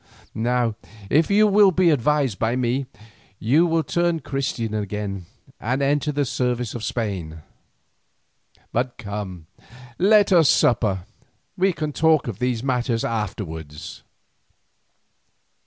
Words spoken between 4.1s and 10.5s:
Christian again and enter the service of Spain. But come, let us